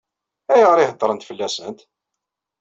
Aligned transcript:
Ayɣer 0.53 0.77
i 0.79 0.85
heddṛent 0.89 1.27
fell-asent? 1.29 1.79